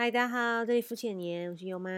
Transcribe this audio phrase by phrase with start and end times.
[0.00, 1.90] 嗨，大家好，这里肤浅年，我是优妈。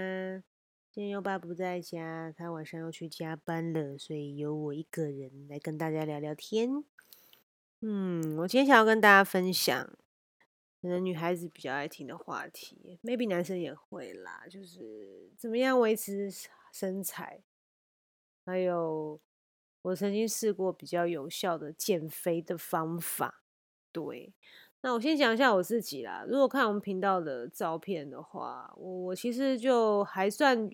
[0.90, 6.84] 今天优爸不在家，他晚上要去加班了，所以由我一个人来跟大家聊聊天。
[7.80, 9.96] 嗯，我今天想要跟大家分享，
[10.80, 16.28] 可能女孩子比较爱听的话题，maybe 男生也会啦，就是怎么样维持
[16.72, 17.44] 身材，
[18.44, 19.20] 还有
[19.82, 23.44] 我曾经试过比较有效的减肥的方法，
[23.92, 24.34] 对。
[24.84, 26.24] 那我先讲一下我自己啦。
[26.28, 30.68] 如果看我们频道的照片的话，我我其实就还算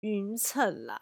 [0.00, 1.00] 匀称啦，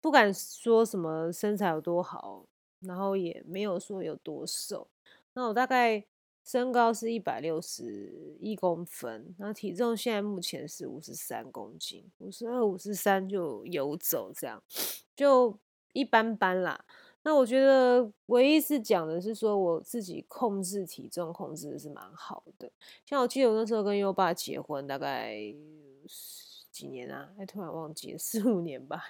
[0.00, 2.44] 不敢说什么身材有多好，
[2.80, 4.86] 然后也没有说有多瘦。
[5.32, 6.04] 那我大概
[6.44, 14.62] 身高是一百六十一公分，然后体重现在目前是五十三公斤，五十二、五十三就游走这样，
[15.16, 15.58] 就
[15.94, 16.84] 一般般啦。
[17.26, 22.70] 那我觉得唯一是讲的是说我自己控制体重控制的是蛮好的，
[23.04, 25.34] 像我记得我那时候跟优爸结婚大概
[26.70, 29.02] 几年啊，哎突然忘记了四五年吧，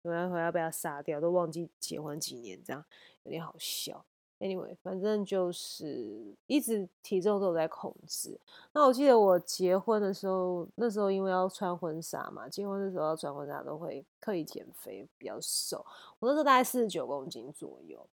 [0.00, 2.82] 我要我要被他杀掉，都忘记结婚几年，这样
[3.24, 4.02] 有点好笑。
[4.44, 8.38] Anyway，反正就是一直体重都有在控制。
[8.74, 15.82] 那我记得我结婚的时候，那时候因为要穿婚纱嘛，结婚的时候要穿婚纱都会刻意减肥，比较瘦。
[16.18, 18.06] 我那时候大概四十九公斤左右，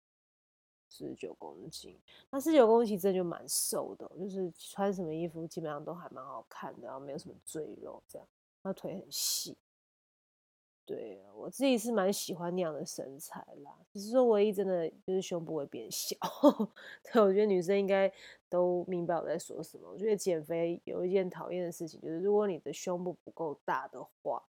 [0.88, 1.98] 四十九公斤。
[2.30, 8.28] 那四十九公斤真的就蛮瘦的，就是穿什么衣服基本上都还蛮好看的，然后没有什么赘肉这样，
[8.62, 9.58] 那腿很细。
[10.90, 16.16] 对我自己是蛮喜欢那样的身材啦，只是说唯一真的就是胸部会变小。
[17.06, 18.12] 对，我觉得女生应该
[18.50, 19.88] 都明白我在说什么。
[19.88, 24.44] 我觉得减肥有一件讨厌的事情，就是如果你的胸部不够大的话，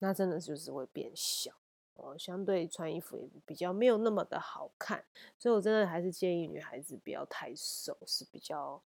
[0.00, 1.52] 那真的就是会变小
[1.94, 5.04] 哦，相对穿衣服也比较没有那么的好看。
[5.38, 8.82] 所以我真的还是建议女孩子不要太瘦是比较。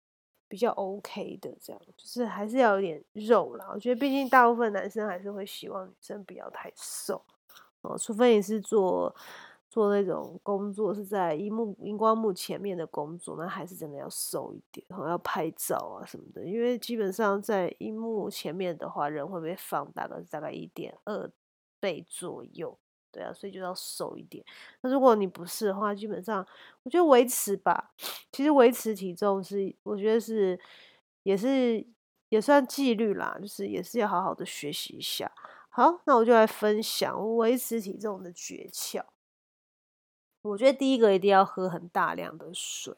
[0.49, 3.69] 比较 OK 的，这样就是还是要有点肉啦。
[3.73, 7.23] 我觉得毕竟大部分男生还是会希望女生不要太瘦
[7.83, 9.15] 哦，除非你是做
[9.69, 16.45] 做那种工作是在荧幕荧光幕前面的工作，那还是真的要瘦一点，然后要拍照啊什么的。
[16.45, 21.31] 因为基本上在荧幕前面的话，人会被放大个大概一点二
[21.79, 22.79] 倍左右。
[23.16, 24.44] 对啊，所以就要瘦一点。
[24.82, 26.47] 那如果你不是的话，基本上
[26.82, 27.94] 我觉得维持吧。
[28.31, 30.60] 其实维持体重是，我觉得是
[31.22, 31.87] 也是
[32.28, 35.32] 也算纪律啦，就是也是要好好的学习一下。
[35.71, 39.03] 好，那我就来分享维持体重的诀窍。
[40.43, 42.94] 我觉得第一个一定要喝很大量的水。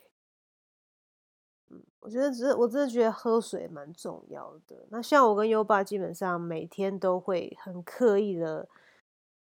[1.68, 4.84] 嗯，我觉得只是我真的觉得喝水蛮重要的。
[4.90, 8.68] 那像我跟优爸基本上每天都会很刻意的。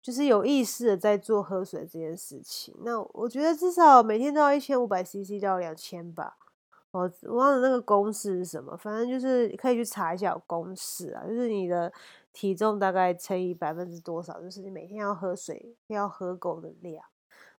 [0.03, 2.75] 就是有意识的在做喝水这件事情。
[2.81, 6.37] 那我觉得至少每天都要一千五百 CC 到两千吧。
[6.91, 11.25] 我忘了那个公式是什么，反正就是可以去查一下有公式啊。
[11.27, 11.91] 就是你的
[12.35, 17.03] 体重大概乘以百分之多少，就是你每天要喝水要喝够的量。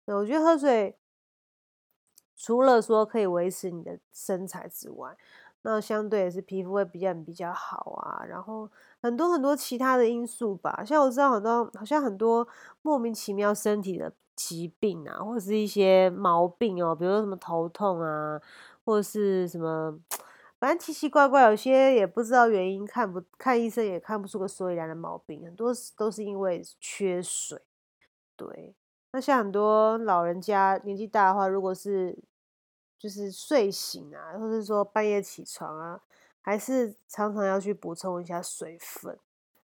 [0.05, 0.97] 我觉得喝水
[2.35, 5.17] 除了说可以维持你的身材之外，
[5.63, 8.69] 那相对也是皮肤会比较比较好啊，然后
[9.01, 12.47] 很多很多其他的因素吧，像我知道很多好像很多
[12.81, 18.39] 莫名其妙身体的疾病啊，或者是一些毛病哦，比如说什么头痛啊，
[18.83, 19.97] 或者是什么，
[20.59, 27.61] 反正奇奇怪怪，有些也不知道原因，看不看医生也看不出个所以然的毛病，很多都是因为缺水。
[28.35, 28.75] 对，
[29.11, 32.17] 那像很多老人家年纪大的话，如果是
[33.03, 36.01] 就是睡醒啊，或是说半夜起床啊，
[36.39, 39.19] 还是常常要去补充一下水分，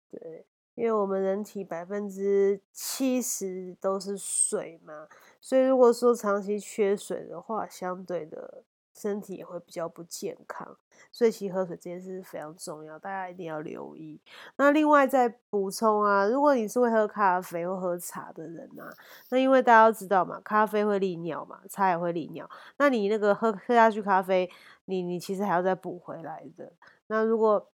[0.09, 5.09] 对，因为我们人体百分之七十都是水嘛，
[5.41, 8.63] 所以如果说长期缺水的话，相对的。
[8.95, 10.77] 身体也会比较不健康，
[11.11, 14.21] 所以其实喝水这件事是非常重要，大家一定要留意。
[14.55, 18.89] 那另外再补充啊，如果你是会喝咖啡或喝茶的人呐，
[19.29, 22.49] 那因为大家都知道嘛，咖啡会利尿嘛，茶也会利尿。
[22.77, 24.49] 那你那个喝喝下去咖啡，
[24.85, 26.71] 你你其实还要再补回来的。
[27.07, 27.69] 那如果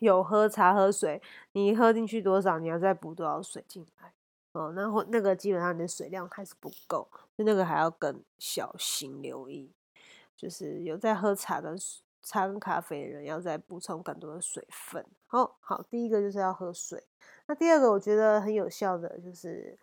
[0.00, 4.12] 有喝茶喝水，你喝进去多少，你要再补多少水进来
[4.52, 4.72] 哦。
[4.76, 7.08] 那或那个基本上你的水量还是不够，
[7.38, 9.72] 就那个还要更小心留意。
[10.44, 11.74] 就是有在喝茶跟
[12.22, 15.02] 茶跟咖啡的人，要再补充更多的水分。
[15.26, 17.02] 好好，第一个就是要喝水。
[17.46, 19.78] 那第二个我觉得很有效的就是，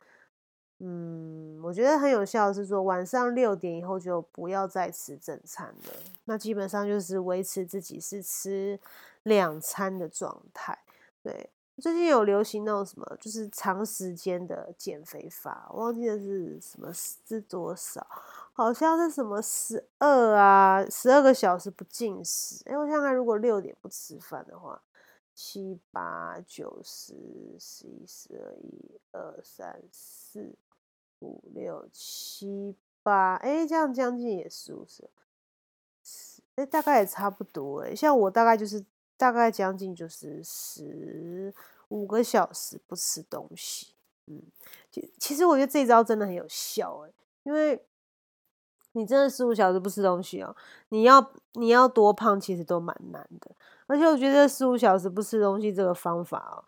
[0.77, 5.93] 嗯，我觉得很有效的是说晚上六点以后就不要再吃正餐了。
[6.25, 8.79] 那基本上就是维持自己是吃
[9.23, 10.77] 两餐的状态。
[11.23, 18.05] 对，最近有流行那种什么，就是长时间的减肥法，我忘记的是什么是多少。
[18.53, 22.61] 好像是什么十二啊，十二个小时不进食。
[22.65, 24.83] 哎，我想看，如果六点不吃饭的话，
[25.33, 27.15] 七八九十
[27.57, 30.53] 十一十二一二三四
[31.19, 35.09] 五六七八，哎，这样将近也十五十，
[36.55, 37.81] 哎，大概也差不多。
[37.81, 38.85] 哎，像我大概就是
[39.21, 41.53] 大概将近就是十
[41.89, 43.93] 五个小时不吃东西。
[44.25, 44.41] 嗯，
[44.89, 47.05] 其其实我觉得这招真的很有效。
[47.05, 47.11] 哎，
[47.43, 47.85] 因为。
[48.93, 50.53] 你真的十五小时不吃东西哦？
[50.89, 53.49] 你要你要多胖，其实都蛮难的。
[53.87, 56.59] 而且我觉得十五小时不吃东西这个方法哦，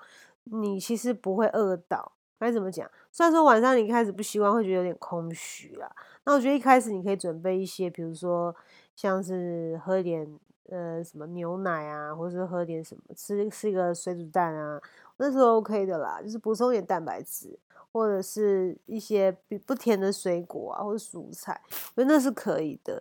[0.46, 2.14] 你其实不会饿到。
[2.40, 2.90] 该怎么讲？
[3.12, 5.94] 虽然说晚上你一开始不习惯，会觉得有点空虚啦。
[6.24, 8.56] 那我觉得一开始你可以准备一些，比如说
[8.96, 14.82] 像是喝一点呃什么牛奶啊，或者是喝点什么，吃吃一个水煮蛋啊，
[15.18, 17.60] 那是 OK 的啦，就是补充点蛋白质。
[17.96, 21.62] 或者是一些比不甜的水果啊，或者蔬菜，
[21.94, 23.00] 我觉得那是可以的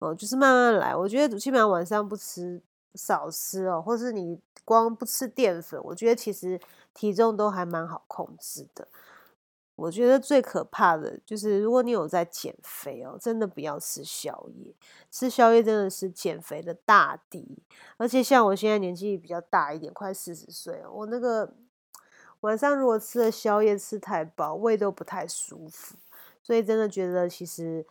[0.00, 0.14] 哦。
[0.14, 2.60] 就是慢慢来，我觉得基本上晚上不吃，
[2.92, 6.60] 少吃哦，或是你光不吃淀粉，我觉得其实
[6.92, 8.86] 体重都还蛮好控制的。
[9.76, 14.74] 我觉得最可怕的就是，如果你有在减肥哦，真的不要吃宵夜，
[15.10, 17.58] 吃宵夜真的是减肥的大敌。
[17.96, 21.54] 而且像我现在年纪比较大一点，快四十岁了，我那个。
[22.40, 25.96] 晚上如果吃了宵夜吃太饱，胃都不太舒服，
[26.42, 27.86] 所以真的觉得其实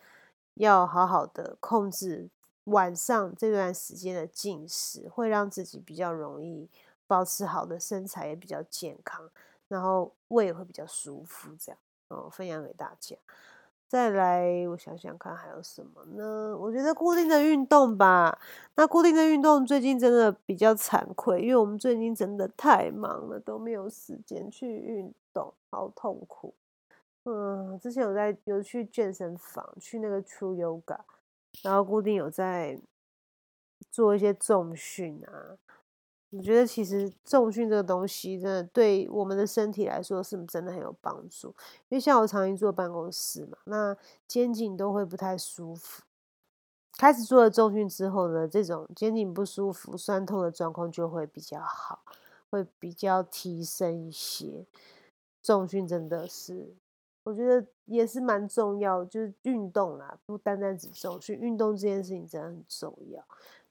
[0.54, 2.30] 要好好的控制
[2.66, 6.70] 晚上这段时间的进食，会让自己比较容易
[7.08, 9.28] 保持好的身材，也比较健康，
[9.74, 11.50] 然后胃也会比较舒服。
[11.60, 11.80] 这样，
[12.10, 13.16] 哦，分享给大家。
[13.88, 16.58] 再来，我想想看还有什么呢？
[16.58, 18.40] 我觉得固定的运动吧。
[18.76, 26.56] 那固定的运动最近真的比较惭愧，因为我们最近真的太忙了，都没有时间去运动，好痛苦。
[27.26, 31.00] 嗯，之前有在有去健身房，去那个 True Yoga，
[31.62, 32.80] 然后固定有在
[33.92, 35.58] 做一些重训啊。
[36.36, 41.50] 我觉得其实重训这个东西，真的对我们的身体来说是真的很有帮助。
[41.90, 43.96] 因为像我长期坐办公室嘛，那
[44.28, 46.02] 肩颈都会不太舒服。
[46.98, 52.00] 开始做了重训之后呢，这种肩颈不舒服、酸痛的状况就会比较好，
[52.50, 54.66] 会比较提升一些。
[55.44, 56.74] 重训真的是，
[57.26, 63.24] 我觉得也是蛮重要，就是运动啦，不单单只重训，运动这件事情真的很重要，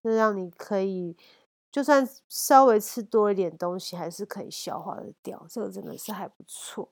[0.03, 1.17] 那让你可以。
[1.73, 6.91] 就算稍微吃多一点东西，还是可以消化的掉，这个真的是还不错。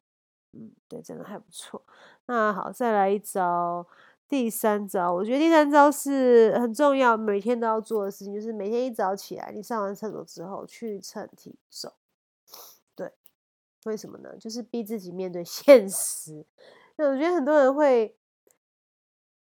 [0.53, 1.81] 嗯，对，真的还不错。
[2.27, 3.87] 那好，再来一招，
[4.27, 11.93] 第三招，我觉得第三招是很重要，每天都要做的事情，就是每天一早起来，你上完厕所之后去称体重。
[12.97, 13.13] 对，
[13.85, 14.37] 为什么呢？
[14.39, 16.47] 就是逼自己面对 现实。
[16.97, 18.17] 那我觉得很多人会。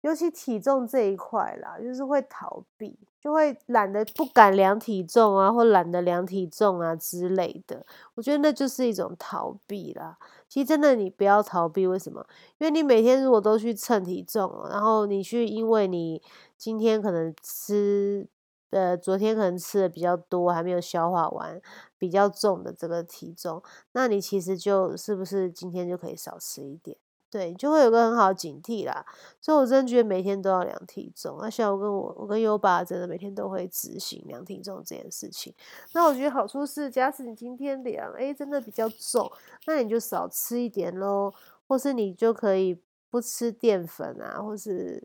[0.02, 7.86] 尤其体重这一块啦，就是会逃避，就会懒得不敢量体重啊，或懒得量体重啊之类的。
[8.16, 10.18] 我觉得那就是一种逃避啦。
[10.48, 12.26] 其实真的，你不要逃避，为什么？
[12.60, 16.22] 因为你每天如果都去称体重，然后你去，因为你
[16.58, 18.28] 今天可能吃，
[18.70, 21.60] 呃，昨天可能吃的比较多，还没有消化完，
[21.98, 23.62] 比较重的这个体重，
[23.92, 26.98] 那你其实就是不是今天就可以少吃一点？
[27.30, 29.06] 对，就会有个很好的警惕啦，
[29.42, 31.38] 所以我真的觉得每天都要量体重。
[31.42, 35.54] 那像我跟我，我跟优爸真的每天都会执行量体重这件事情。
[35.92, 39.30] 那我觉得好处是，假使你今天量，哎，真的比较重，
[39.66, 41.34] 那你就少吃一点喽，
[41.68, 45.04] 或是你就可以不吃淀粉啊，或是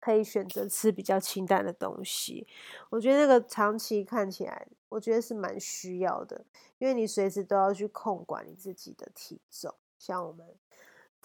[0.00, 2.48] 可以选择吃比较清淡的东西。
[2.90, 6.44] 我觉得那个长期看起来，我觉得是蛮需要的，
[6.78, 10.44] 因为你随时都要去控管你自己的体重，像我们。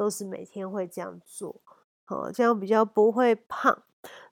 [0.01, 1.61] 都是每天会这样做，
[2.07, 3.83] 哦，这样比较不会胖。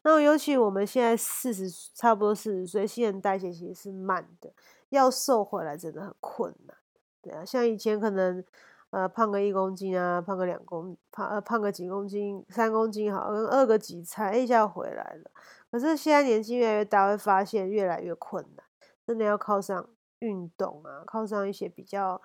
[0.01, 4.51] 那尤其我们现在四十，差不多四十岁，新陈代谢其实是慢的，
[4.89, 6.75] 要瘦回来真的很困难。
[7.21, 8.43] 对啊，像以前可能
[8.89, 15.29] 呃胖个一公斤啊，胖个两公胖呃胖个几公斤，三公斤好，跟饿个几餐一下回来了。
[15.69, 18.65] 可是现在年纪越来越大，会发现越来越困难，
[19.05, 22.19] 真的要靠上运动啊，靠上一些比较。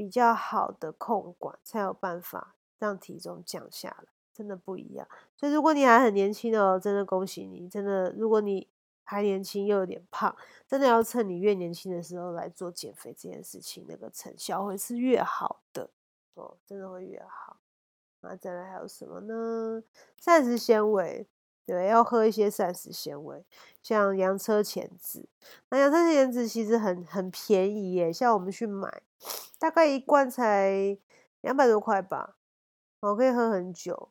[0.00, 5.06] 比较好的控管，才有办法让体重降下来，真的不一样。
[5.36, 7.68] 所以如果你还很年轻哦，真的恭喜你！
[7.68, 8.66] 真的，如果你
[9.04, 10.34] 还年轻又有点胖，
[10.66, 15.90] 真的要趁你越年轻的时候来做减肥这件事情，那个成效会是越好的
[16.32, 17.58] 哦，真的会越好。
[18.22, 19.82] 那再来还有什么呢？
[20.18, 21.26] 膳食纤维。
[21.66, 23.44] 对，要喝一些膳食纤维，
[23.80, 25.28] 像洋车前子。
[25.68, 29.02] 那洋车前子其实很很便宜耶，像我们去买，
[29.60, 30.98] 大概一罐才
[31.42, 32.36] 两百多块吧，
[33.00, 34.08] 我可以喝很久。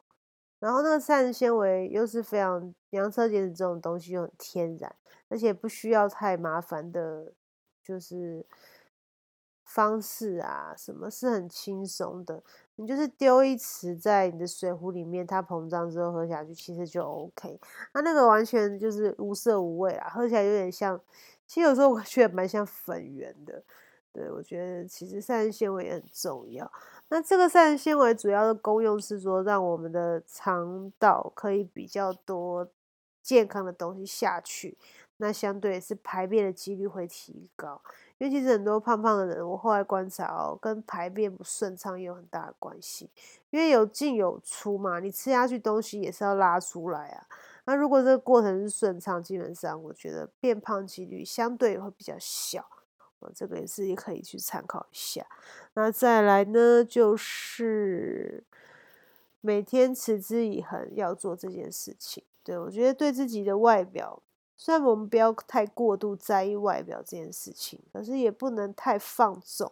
[0.60, 4.96] 然后那个膳食纤维又是非常洋车减脂这种东西又很天然，
[5.27, 7.34] 而且不需要太麻烦的，
[7.84, 8.46] 就是
[9.63, 12.44] 方式啊，什么是很轻松的。
[12.75, 17.60] 你就是丢一匙在你的水壶里面，它膨胀之后喝下去，其实就 OK。
[17.94, 21.01] 那那个完全就是无色无味啊，喝起来有点像，
[21.48, 23.63] 其实有时候我觉得蛮像粉圆的。
[24.12, 26.70] 对我觉得其实膳食纤维也很重要。
[27.10, 32.68] 那这个膳食纤维主要的功用是说，让我们的肠道可以比较多
[33.22, 34.78] 健康的东西下去，
[35.18, 37.82] 那相对是排便的几率会提高。
[38.18, 43.10] 因为其实很多胖胖的人，我后来观察哦，跟排便不顺畅也有很大的关系。
[43.50, 47.25] 因为有进有出嘛，你吃下去东西也是要拉出来啊。
[47.66, 52.68] 那如果这个过程是顺畅，基本上我觉得变胖几率相对会比较小。
[53.34, 55.26] 这个也是也可以去参考一下。
[55.74, 58.44] 那再来呢，就是
[59.42, 62.24] 每天持之以恒要做这件事情。
[62.44, 64.22] 对我觉得对自己的外表。
[64.62, 69.72] 虽然我们不要太过度在意外表这件事情，可是也不能太放纵。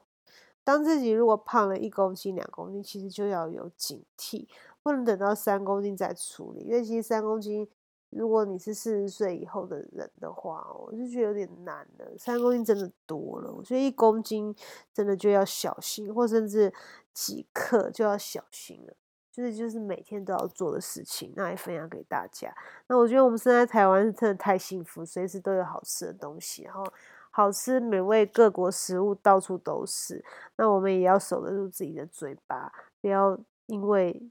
[0.63, 4.47] 当自己如果胖了一公斤、两公斤，其实就要有警惕，
[4.81, 6.61] 不能等到三公斤再处理。
[6.61, 7.67] 因为其实三公斤，
[8.09, 12.17] 如果你是四十岁以后的人的话，我就觉得有点难了。
[12.17, 14.55] 三公斤真的多了，我觉得一公斤
[14.93, 16.73] 真的就要小心，或甚至
[17.13, 18.93] 几克就要小心了。
[19.29, 22.51] 就是就是每天都要做的事情，那也分享给大家。
[22.87, 26.83] 那我觉得我们生在台湾是真的太幸福，随时都有好吃的东西，然后
[27.29, 30.25] 好吃美味各国食物到处都是。
[30.55, 33.37] 那我们也要守得住自己的嘴巴，不要
[33.67, 34.27] 因为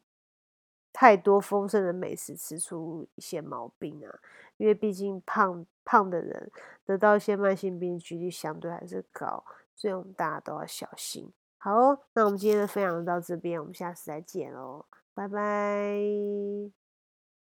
[0.99, 4.19] 太多丰盛的美食吃出一些毛病啊。
[4.57, 6.50] 因为毕竟胖胖的人
[6.87, 11.31] 得到一些慢性病几率相对还是高，所以我们大家都要小心。
[11.59, 11.73] 好，
[12.15, 16.86] 那我们今天的分享就到这边，我们下次再见喽，拜拜。